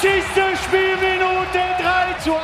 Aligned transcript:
Spielminute 0.00 1.58
3 1.80 2.22
zu 2.22 2.32
1 2.32 2.42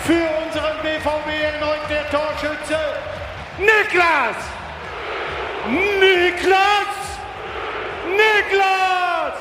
für 0.00 0.28
unseren 0.44 0.76
BVB 0.82 1.28
erneut 1.40 1.88
der 1.88 2.10
Torschütze 2.10 2.78
Niklas! 3.58 4.36
Niklas! 5.68 6.88
Niklas! 8.16 9.34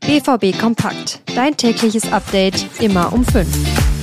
BVB 0.00 0.60
Kompakt. 0.60 1.20
Dein 1.34 1.56
tägliches 1.56 2.12
Update 2.12 2.66
immer 2.80 3.10
um 3.12 3.24
5. 3.24 3.97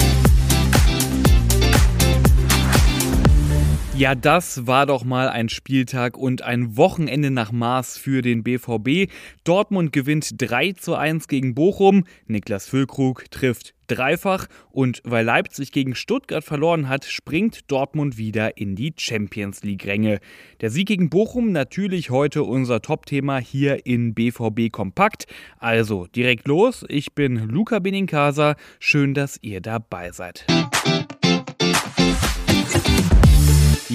Ja, 3.98 4.14
das 4.14 4.68
war 4.68 4.86
doch 4.86 5.06
mal 5.06 5.30
ein 5.30 5.48
Spieltag 5.48 6.18
und 6.18 6.42
ein 6.42 6.76
Wochenende 6.76 7.32
nach 7.32 7.54
Maß 7.54 7.98
für 7.98 8.22
den 8.22 8.44
BVB. 8.44 9.10
Dortmund 9.46 9.94
gewinnt 9.94 10.32
3 10.36 10.74
zu 10.74 10.96
1 10.96 11.30
gegen 11.30 11.56
Bochum. 11.56 12.04
Niklas 12.28 12.68
Füllkrug 12.68 13.32
trifft 13.32 13.74
dreifach 13.88 14.48
und 14.70 15.02
weil 15.06 15.24
Leipzig 15.24 15.72
gegen 15.72 15.96
Stuttgart 15.96 16.44
verloren 16.44 16.90
hat, 16.90 17.06
springt 17.06 17.72
Dortmund 17.72 18.18
wieder 18.18 18.58
in 18.58 18.76
die 18.76 18.94
Champions 18.98 19.64
League-Ränge. 19.64 20.20
Der 20.60 20.72
Sieg 20.72 20.90
gegen 20.90 21.10
Bochum 21.10 21.54
natürlich 21.54 22.10
heute 22.10 22.44
unser 22.44 22.82
Top-Thema 22.82 23.38
hier 23.38 23.86
in 23.86 24.14
BVB 24.14 24.72
Kompakt. 24.74 25.26
Also 25.58 26.06
direkt 26.08 26.50
los, 26.50 26.84
ich 26.90 27.14
bin 27.14 27.48
Luca 27.48 27.80
Benincasa, 27.80 28.56
schön, 28.80 29.14
dass 29.14 29.40
ihr 29.42 29.62
dabei 29.62 30.12
seid. 30.12 30.46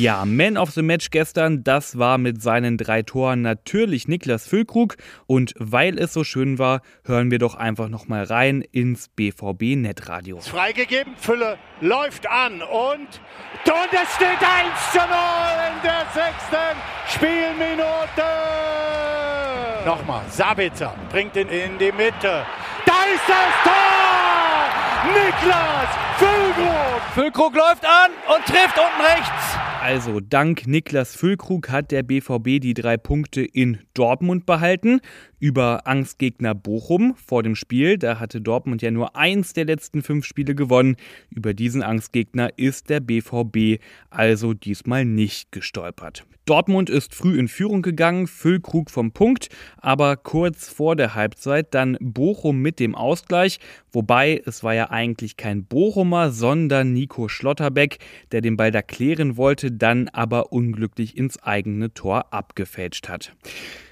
Ja, 0.00 0.24
Man 0.24 0.56
of 0.56 0.70
the 0.70 0.80
Match 0.80 1.10
gestern, 1.10 1.62
das 1.62 1.98
war 1.98 2.16
mit 2.16 2.40
seinen 2.40 2.78
drei 2.78 3.02
Toren 3.02 3.42
natürlich 3.42 4.08
Niklas 4.08 4.46
Füllkrug. 4.46 4.96
Und 5.26 5.52
weil 5.58 5.98
es 5.98 6.14
so 6.14 6.24
schön 6.24 6.58
war, 6.58 6.80
hören 7.04 7.30
wir 7.30 7.38
doch 7.38 7.54
einfach 7.54 7.90
nochmal 7.90 8.24
rein 8.24 8.62
ins 8.72 9.10
BVB 9.10 9.76
Netradio. 9.76 10.40
Freigegeben, 10.40 11.14
Fülle 11.16 11.58
läuft 11.82 12.26
an 12.26 12.62
und, 12.62 13.08
und 13.68 13.90
es 13.92 14.14
steht 14.14 14.40
1 14.40 14.90
zu 14.90 15.00
0 15.00 15.06
in 15.68 15.82
der 15.82 16.06
sechsten 16.14 16.78
Spielminute. 17.14 18.24
Nochmal, 19.84 20.22
Sabitzer 20.30 20.94
bringt 21.10 21.36
ihn 21.36 21.48
in 21.48 21.76
die 21.76 21.92
Mitte. 21.92 22.46
Da 22.86 23.04
ist 23.14 23.28
das 23.28 23.52
Tor! 23.64 23.70
Niklas 25.12 25.88
Füllkrug! 26.16 27.02
Füllkrug 27.12 27.54
läuft 27.54 27.84
an 27.84 28.10
und 28.34 28.46
trifft 28.46 28.78
unten 28.78 29.02
rechts. 29.02 29.59
Also 29.80 30.20
dank 30.20 30.66
Niklas 30.66 31.16
Füllkrug 31.16 31.70
hat 31.70 31.90
der 31.90 32.02
BVB 32.02 32.60
die 32.60 32.74
drei 32.74 32.98
Punkte 32.98 33.40
in 33.40 33.78
Dortmund 33.94 34.44
behalten. 34.44 35.00
Über 35.40 35.86
Angstgegner 35.86 36.54
Bochum 36.54 37.14
vor 37.16 37.42
dem 37.42 37.56
Spiel, 37.56 37.96
da 37.96 38.20
hatte 38.20 38.42
Dortmund 38.42 38.82
ja 38.82 38.90
nur 38.90 39.16
eins 39.16 39.54
der 39.54 39.64
letzten 39.64 40.02
fünf 40.02 40.26
Spiele 40.26 40.54
gewonnen. 40.54 40.96
Über 41.30 41.54
diesen 41.54 41.82
Angstgegner 41.82 42.50
ist 42.58 42.90
der 42.90 43.00
BVB 43.00 43.80
also 44.10 44.52
diesmal 44.52 45.06
nicht 45.06 45.50
gestolpert. 45.50 46.26
Dortmund 46.44 46.90
ist 46.90 47.14
früh 47.14 47.38
in 47.38 47.48
Führung 47.48 47.80
gegangen, 47.80 48.26
Füllkrug 48.26 48.90
vom 48.90 49.12
Punkt, 49.12 49.50
aber 49.76 50.16
kurz 50.16 50.68
vor 50.68 50.96
der 50.96 51.14
Halbzeit 51.14 51.72
dann 51.74 51.96
Bochum 52.00 52.60
mit 52.60 52.80
dem 52.80 52.94
Ausgleich, 52.94 53.60
wobei 53.92 54.42
es 54.44 54.64
war 54.64 54.74
ja 54.74 54.90
eigentlich 54.90 55.36
kein 55.36 55.64
Bochumer, 55.64 56.32
sondern 56.32 56.92
Nico 56.92 57.28
Schlotterbeck, 57.28 57.98
der 58.32 58.40
den 58.40 58.56
Ball 58.56 58.72
da 58.72 58.82
klären 58.82 59.36
wollte, 59.36 59.70
dann 59.70 60.08
aber 60.08 60.52
unglücklich 60.52 61.16
ins 61.16 61.40
eigene 61.42 61.94
Tor 61.94 62.32
abgefälscht 62.32 63.08
hat. 63.08 63.32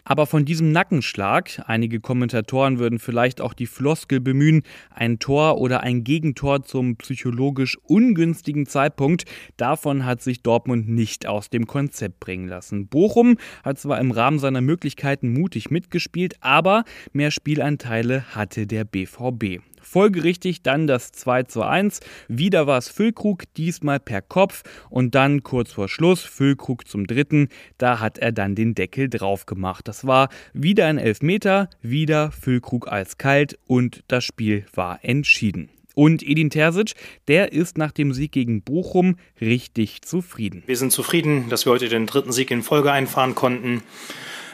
Aber 0.09 0.27
von 0.27 0.47
diesem 0.47 0.73
Nackenschlag, 0.73 1.63
einige 1.67 2.01
Kommentatoren 2.01 2.79
würden 2.79 2.99
vielleicht 2.99 3.43
auch 3.43 3.53
die 3.53 3.67
Floskel 3.67 4.21
bemühen, 4.21 4.63
ein 4.89 5.19
Tor 5.19 5.61
oder 5.61 5.83
ein 5.83 6.03
Gegentor 6.03 6.63
zum 6.63 6.97
psychologisch 6.97 7.77
ungünstigen 7.83 8.65
Zeitpunkt, 8.65 9.27
davon 9.59 10.07
hat 10.07 10.23
sich 10.23 10.43
Dortmund 10.43 10.89
nicht 10.89 11.27
aus 11.27 11.51
dem 11.51 11.67
Konzept 11.67 12.21
bringen 12.21 12.49
lassen. 12.49 12.87
Bochum 12.87 13.37
hat 13.63 13.79
zwar 13.79 14.01
im 14.01 14.11
Rahmen 14.11 14.39
seiner 14.39 14.63
Möglichkeiten 14.63 15.35
mutig 15.35 15.71
mitgespielt, 15.71 16.37
aber 16.41 16.85
mehr 17.13 17.31
Spielanteile 17.31 18.35
hatte 18.35 18.67
der 18.67 18.85
BVB. 18.85 19.61
Folgerichtig 19.89 20.63
dann 20.63 20.87
das 20.87 21.13
2 21.13 21.45
zu 21.45 21.63
1. 21.63 22.01
Wieder 22.29 22.67
war 22.67 22.77
es 22.79 22.89
Füllkrug, 22.89 23.45
diesmal 23.57 23.99
per 23.99 24.21
Kopf. 24.21 24.63
Und 24.91 25.15
dann 25.15 25.43
kurz 25.43 25.73
vor 25.73 25.89
Schluss 25.89 26.21
Füllkrug 26.21 26.87
zum 26.87 27.07
dritten. 27.07 27.49
Da 27.79 27.99
hat 27.99 28.19
er 28.19 28.33
dann 28.33 28.55
den 28.55 28.75
Deckel 28.75 29.09
drauf 29.09 29.47
gemacht. 29.47 29.89
Das 29.89 30.07
war 30.07 30.29
wieder 30.53 30.87
ein 30.87 30.99
Elfmeter, 30.99 31.71
wieder 31.81 32.31
Füllkrug 32.31 32.93
eiskalt 32.93 33.59
und 33.67 34.05
das 34.09 34.25
Spiel 34.25 34.67
war 34.75 34.99
entschieden. 35.03 35.71
Und 35.95 36.23
Edin 36.23 36.51
Terzic, 36.51 36.95
der 37.27 37.53
ist 37.53 37.77
nach 37.77 37.91
dem 37.91 38.13
Sieg 38.13 38.31
gegen 38.31 38.63
Bochum 38.63 39.17
richtig 39.41 40.03
zufrieden. 40.03 40.63
Wir 40.67 40.77
sind 40.77 40.93
zufrieden, 40.93 41.49
dass 41.49 41.67
wir 41.67 41.73
heute 41.73 41.89
den 41.89 42.07
dritten 42.07 42.31
Sieg 42.31 42.51
in 42.51 42.63
Folge 42.63 42.93
einfahren 42.93 43.35
konnten. 43.35 43.83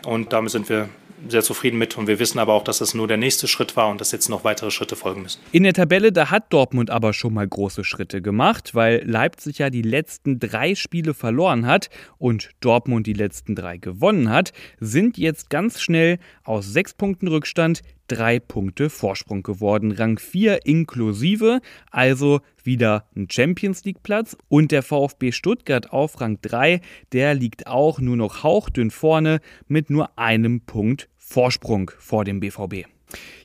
Und 0.07 0.33
damit 0.33 0.53
sind 0.53 0.69
wir 0.69 0.89
sehr 1.29 1.43
zufrieden 1.43 1.79
mit 1.79 1.97
und 1.97 2.07
wir 2.07 2.19
wissen 2.19 2.39
aber 2.39 2.53
auch, 2.53 2.65
dass 2.65 2.79
das 2.79 2.95
nur 2.95 3.09
der 3.09 3.17
nächste 3.17 3.49
Schritt 3.49 3.77
war 3.77 3.89
und 3.89 4.01
dass 4.01 4.13
jetzt 4.13 4.29
noch 4.29 4.45
weitere 4.45 4.71
Schritte 4.71 4.97
folgen 4.97 5.23
müssen. 5.23 5.41
In 5.53 5.63
der 5.63 5.73
Tabelle, 5.73 6.13
da 6.13 6.31
hat 6.31 6.53
Dortmund 6.53 6.91
aber 6.91 7.13
schon 7.13 7.35
mal 7.35 7.47
große 7.47 7.85
Schritte 7.85 8.23
gemacht, 8.23 8.75
weil 8.75 9.03
Leipzig 9.05 9.59
ja 9.59 9.71
die 9.71 9.83
letzten 9.83 10.39
drei 10.39 10.75
Spiele 10.75 11.15
verloren 11.15 11.67
hat 11.67 11.91
und 12.19 12.51
Dortmund 12.61 13.07
die 13.07 13.13
letzten 13.13 13.55
drei 13.55 13.77
gewonnen 13.77 14.31
hat, 14.31 14.53
sind 14.81 15.19
jetzt 15.19 15.51
ganz 15.51 15.81
schnell 15.81 16.19
aus 16.43 16.67
sechs 16.67 16.95
Punkten 16.95 17.29
Rückstand 17.29 17.83
drei 18.09 18.39
Punkte 18.39 18.91
Vorsprung 18.91 19.43
geworden. 19.43 19.93
Rang 19.93 20.19
4 20.19 20.67
inklusive, 20.67 21.61
also 21.91 22.41
wieder 22.63 23.07
ein 23.17 23.29
Champions 23.31 23.85
League 23.85 24.03
Platz. 24.03 24.37
Und 24.49 24.73
der 24.73 24.83
VfB 24.83 25.33
Stuttgart 25.33 25.93
auf 25.93 26.21
Rang 26.21 26.39
3, 26.43 26.81
der 27.13 27.35
liegt 27.35 27.67
auch 27.67 28.01
nur 28.01 28.17
noch 28.17 28.43
hauchdünn 28.43 28.91
vorne 28.91 29.41
mit 29.69 29.91
nur 29.91 30.19
einem 30.19 30.61
Punkt 30.63 31.09
Vorsprung 31.17 31.91
vor 31.99 32.25
dem 32.25 32.41
BVB. 32.41 32.87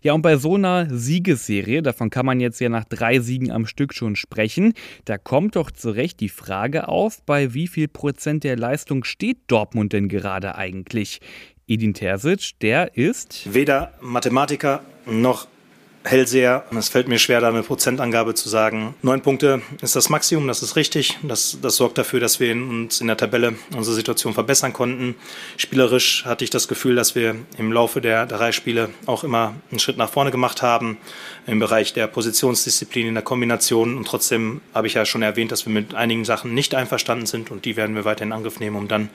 Ja, 0.02 0.14
und 0.14 0.22
bei 0.22 0.38
so 0.38 0.56
einer 0.56 0.88
Siegesserie, 0.90 1.82
davon 1.82 2.10
kann 2.10 2.26
man 2.26 2.40
jetzt 2.40 2.60
ja 2.60 2.70
nach 2.70 2.86
drei 2.86 3.20
Siegen 3.20 3.52
am 3.52 3.66
Stück 3.66 3.94
schon 3.94 4.16
sprechen, 4.16 4.74
da 5.06 5.18
kommt 5.18 5.56
doch 5.56 5.72
zu 5.72 5.92
Recht 5.92 6.20
die 6.20 6.30
Frage 6.30 6.88
auf, 6.88 7.24
bei 7.26 7.54
wie 7.54 7.68
viel 7.68 7.88
Prozent 7.88 8.44
der 8.44 8.58
Leistung 8.58 9.04
steht 9.04 9.38
Dortmund 9.48 9.94
denn 9.94 10.08
gerade 10.08 10.56
eigentlich? 10.56 11.20
Edin 11.70 11.94
Terzic, 11.94 12.60
der 12.62 12.98
ist 12.98 13.54
weder 13.54 13.94
Mathematiker 14.02 14.82
noch 15.06 15.46
Hellseher. 16.04 16.64
Es 16.76 16.90
fällt 16.90 17.08
mir 17.08 17.20
schwer, 17.20 17.42
da 17.42 17.50
eine 17.50 17.62
Prozentangabe 17.62 18.34
zu 18.34 18.50
sagen. 18.50 18.96
Neun 19.04 19.22
Punkte 19.22 19.62
ist 19.84 19.96
das 19.96 20.10
Maximum, 20.10 20.48
das 20.48 20.64
ist 20.64 20.76
richtig. 20.76 21.20
Das, 21.22 21.60
das 21.62 21.76
sorgt 21.76 22.00
dafür, 22.00 22.20
dass 22.20 22.40
wir 22.40 22.54
uns 22.54 23.02
in 23.02 23.08
der 23.08 23.18
Tabelle 23.18 23.54
unsere 23.76 23.96
Situation 23.96 24.34
verbessern 24.34 24.74
konnten. 24.74 25.14
Spielerisch 25.58 26.26
hatte 26.26 26.44
ich 26.44 26.50
das 26.50 26.68
Gefühl, 26.68 26.96
dass 26.96 27.14
wir 27.14 27.36
im 27.60 27.72
Laufe 27.72 28.02
der 28.02 28.26
drei 28.26 28.52
Spiele 28.52 28.90
auch 29.06 29.24
immer 29.24 29.54
einen 29.70 29.78
Schritt 29.78 29.98
nach 29.98 30.10
vorne 30.10 30.32
gemacht 30.32 30.64
haben 30.64 30.98
im 31.46 31.60
Bereich 31.60 31.94
der 31.94 32.08
Positionsdisziplin 32.08 33.06
in 33.06 33.14
der 33.14 33.24
Kombination. 33.24 33.96
Und 33.96 34.08
trotzdem 34.08 34.62
habe 34.74 34.88
ich 34.88 34.96
ja 34.96 35.06
schon 35.06 35.22
erwähnt, 35.22 35.52
dass 35.52 35.68
wir 35.68 35.74
mit 35.74 35.94
einigen 35.94 36.26
Sachen 36.26 36.56
nicht 36.56 36.74
einverstanden 36.74 37.28
sind 37.28 37.52
und 37.52 37.66
die 37.66 37.76
werden 37.76 37.94
wir 37.94 38.06
weiter 38.06 38.24
in 38.24 38.32
Angriff 38.32 38.60
nehmen, 38.60 38.78
um 38.78 38.88
dann 38.88 39.10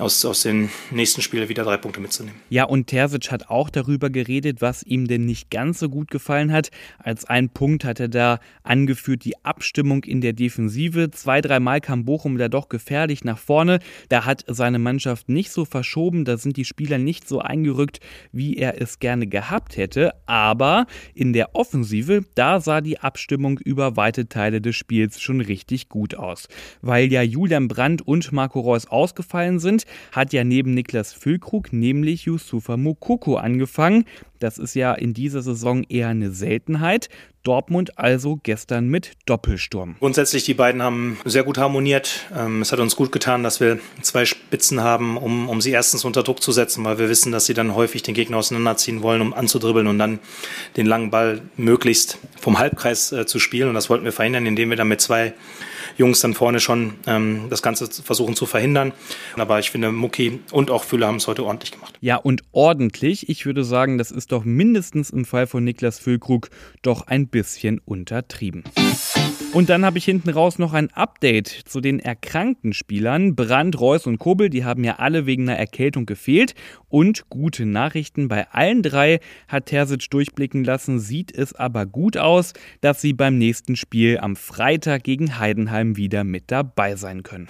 aus, 0.00 0.24
aus 0.24 0.42
den 0.42 0.70
nächsten 0.90 1.22
Spielen 1.22 1.48
wieder 1.48 1.64
drei 1.64 1.76
Punkte 1.76 2.00
mitzunehmen. 2.00 2.40
Ja, 2.48 2.64
und 2.64 2.86
Terzic 2.86 3.30
hat 3.30 3.48
auch 3.48 3.70
darüber 3.70 4.10
geredet, 4.10 4.60
was 4.60 4.82
ihm 4.82 5.06
denn 5.06 5.24
nicht 5.24 5.50
ganz 5.50 5.78
so 5.78 5.88
gut 5.88 6.10
gefallen 6.10 6.52
hat. 6.52 6.70
Als 6.98 7.24
ein 7.24 7.50
Punkt 7.50 7.84
hat 7.84 8.00
er 8.00 8.08
da 8.08 8.40
angeführt, 8.62 9.24
die 9.24 9.42
Abstimmung 9.44 10.04
in 10.04 10.20
der 10.20 10.32
Defensive. 10.32 11.10
Zwei, 11.10 11.40
dreimal 11.40 11.80
kam 11.80 12.04
Bochum 12.04 12.38
da 12.38 12.48
doch 12.48 12.68
gefährlich 12.68 13.24
nach 13.24 13.38
vorne. 13.38 13.80
Da 14.08 14.24
hat 14.24 14.44
seine 14.46 14.78
Mannschaft 14.78 15.28
nicht 15.28 15.50
so 15.50 15.64
verschoben, 15.64 16.24
da 16.24 16.36
sind 16.36 16.56
die 16.56 16.64
Spieler 16.64 16.98
nicht 16.98 17.28
so 17.28 17.40
eingerückt, 17.40 18.00
wie 18.32 18.56
er 18.56 18.80
es 18.80 18.98
gerne 18.98 19.26
gehabt 19.26 19.76
hätte. 19.76 20.12
Aber 20.26 20.86
in 21.14 21.32
der 21.32 21.54
Offensive, 21.54 22.24
da 22.34 22.60
sah 22.60 22.80
die 22.80 22.98
Abstimmung 22.98 23.58
über 23.58 23.96
weite 23.96 24.28
Teile 24.28 24.60
des 24.60 24.76
Spiels 24.76 25.20
schon 25.20 25.40
richtig 25.40 25.88
gut 25.88 26.14
aus. 26.14 26.48
Weil 26.80 27.12
ja 27.12 27.22
Julian 27.22 27.68
Brandt 27.68 28.02
und 28.02 28.32
Marco 28.32 28.60
Reus 28.60 28.86
ausgefallen 28.86 29.58
sind, 29.58 29.84
hat 30.12 30.32
ja 30.32 30.44
neben 30.44 30.74
Niklas 30.74 31.12
Füllkrug 31.12 31.72
nämlich 31.72 32.24
Yusufa 32.24 32.76
Mukoko 32.76 33.36
angefangen. 33.36 34.04
Das 34.40 34.58
ist 34.58 34.74
ja 34.74 34.94
in 34.94 35.14
dieser 35.14 35.42
Saison 35.42 35.84
eher 35.84 36.08
eine 36.08 36.30
Seltenheit. 36.30 37.08
Dortmund 37.42 37.98
also 37.98 38.38
gestern 38.42 38.88
mit 38.88 39.12
Doppelsturm. 39.26 39.96
Grundsätzlich, 39.98 40.44
die 40.44 40.54
beiden 40.54 40.82
haben 40.82 41.18
sehr 41.24 41.42
gut 41.42 41.58
harmoniert. 41.58 42.26
Ähm, 42.36 42.60
es 42.60 42.72
hat 42.72 42.80
uns 42.80 42.96
gut 42.96 43.12
getan, 43.12 43.42
dass 43.42 43.60
wir 43.60 43.78
zwei 44.02 44.24
Spitzen 44.24 44.82
haben, 44.82 45.16
um, 45.16 45.48
um 45.48 45.60
sie 45.60 45.70
erstens 45.70 46.04
unter 46.04 46.22
Druck 46.22 46.42
zu 46.42 46.52
setzen, 46.52 46.84
weil 46.84 46.98
wir 46.98 47.08
wissen, 47.08 47.32
dass 47.32 47.46
sie 47.46 47.54
dann 47.54 47.74
häufig 47.74 48.02
den 48.02 48.14
Gegner 48.14 48.38
auseinanderziehen 48.38 49.02
wollen, 49.02 49.22
um 49.22 49.32
anzudribbeln 49.32 49.86
und 49.86 49.98
dann 49.98 50.18
den 50.76 50.86
langen 50.86 51.10
Ball 51.10 51.40
möglichst 51.56 52.18
vom 52.38 52.58
Halbkreis 52.58 53.12
äh, 53.12 53.26
zu 53.26 53.38
spielen. 53.38 53.68
Und 53.68 53.74
das 53.74 53.88
wollten 53.88 54.04
wir 54.04 54.12
verhindern, 54.12 54.46
indem 54.46 54.70
wir 54.70 54.76
dann 54.76 54.88
mit 54.88 55.00
zwei 55.00 55.32
Jungs 55.96 56.20
dann 56.20 56.34
vorne 56.34 56.60
schon 56.60 56.94
ähm, 57.06 57.46
das 57.50 57.62
Ganze 57.62 57.86
versuchen 57.86 58.34
zu 58.34 58.46
verhindern. 58.46 58.92
Aber 59.36 59.58
ich 59.58 59.70
finde, 59.70 59.92
Mucki 59.92 60.40
und 60.50 60.70
auch 60.70 60.84
Fülle 60.84 61.06
haben 61.06 61.16
es 61.16 61.26
heute 61.26 61.44
ordentlich 61.44 61.72
gemacht. 61.72 61.96
Ja, 62.00 62.16
und 62.16 62.42
ordentlich. 62.52 63.28
Ich 63.28 63.46
würde 63.46 63.64
sagen, 63.64 63.98
das 63.98 64.10
ist 64.10 64.29
doch 64.32 64.44
mindestens 64.44 65.10
im 65.10 65.24
Fall 65.24 65.46
von 65.46 65.64
Niklas 65.64 65.98
Füllkrug 65.98 66.50
doch 66.82 67.06
ein 67.06 67.28
bisschen 67.28 67.80
untertrieben. 67.84 68.64
Und 69.52 69.68
dann 69.68 69.84
habe 69.84 69.98
ich 69.98 70.04
hinten 70.04 70.30
raus 70.30 70.60
noch 70.60 70.74
ein 70.74 70.92
Update 70.92 71.48
zu 71.48 71.80
den 71.80 71.98
erkrankten 71.98 72.72
Spielern. 72.72 73.34
Brand, 73.34 73.80
Reus 73.80 74.06
und 74.06 74.18
Kobel, 74.18 74.48
die 74.48 74.64
haben 74.64 74.84
ja 74.84 74.96
alle 75.00 75.26
wegen 75.26 75.48
einer 75.48 75.58
Erkältung 75.58 76.06
gefehlt. 76.06 76.54
Und 76.88 77.28
gute 77.30 77.66
Nachrichten, 77.66 78.28
bei 78.28 78.48
allen 78.50 78.82
drei 78.82 79.18
hat 79.48 79.66
Terzic 79.66 80.08
durchblicken 80.10 80.62
lassen, 80.62 81.00
sieht 81.00 81.34
es 81.36 81.52
aber 81.52 81.84
gut 81.84 82.16
aus, 82.16 82.52
dass 82.80 83.00
sie 83.00 83.12
beim 83.12 83.38
nächsten 83.38 83.74
Spiel 83.74 84.18
am 84.18 84.36
Freitag 84.36 85.02
gegen 85.02 85.40
Heidenheim 85.40 85.96
wieder 85.96 86.22
mit 86.22 86.44
dabei 86.52 86.94
sein 86.94 87.24
können. 87.24 87.48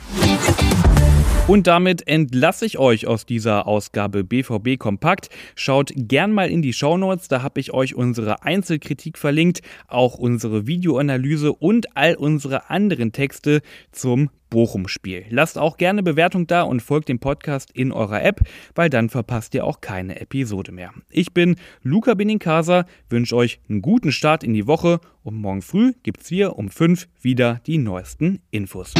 Und 1.51 1.67
damit 1.67 2.07
entlasse 2.07 2.65
ich 2.65 2.79
euch 2.79 3.09
aus 3.09 3.27
dieser 3.27 3.67
Ausgabe 3.67 4.23
BVB 4.23 4.79
Kompakt. 4.79 5.31
Schaut 5.57 5.91
gern 5.97 6.33
mal 6.33 6.49
in 6.49 6.63
die 6.63 6.73
Shownotes, 6.73 7.27
da 7.27 7.43
habe 7.43 7.59
ich 7.59 7.73
euch 7.75 7.97
unsere 7.97 8.45
Einzelkritik 8.45 9.19
verlinkt, 9.19 9.61
auch 9.89 10.15
unsere 10.15 10.69
Videoanalyse 10.69 11.53
und 11.53 11.97
all 11.97 12.15
unsere 12.15 12.71
anderen 12.71 13.11
Texte 13.11 13.63
zum 13.91 14.31
Bochum-Spiel. 14.49 15.25
Lasst 15.31 15.59
auch 15.59 15.77
gerne 15.77 16.05
Bewertung 16.05 16.47
da 16.47 16.63
und 16.63 16.83
folgt 16.83 17.09
dem 17.09 17.19
Podcast 17.19 17.71
in 17.73 17.91
eurer 17.91 18.23
App, 18.23 18.43
weil 18.77 18.89
dann 18.89 19.09
verpasst 19.09 19.53
ihr 19.55 19.65
auch 19.65 19.81
keine 19.81 20.21
Episode 20.21 20.71
mehr. 20.71 20.93
Ich 21.09 21.35
bin 21.35 21.57
Luca 21.83 22.15
Benincasa, 22.15 22.85
wünsche 23.09 23.35
euch 23.35 23.59
einen 23.69 23.83
guten 23.83 24.13
Start 24.13 24.45
in 24.45 24.55
die 24.55 24.69
Woche 24.69 25.01
und 25.25 25.35
morgen 25.35 25.63
früh 25.63 25.95
gibt's 26.05 26.29
hier 26.29 26.57
um 26.57 26.69
5 26.69 27.09
wieder 27.21 27.61
die 27.67 27.79
neuesten 27.79 28.41
Infos. 28.53 28.95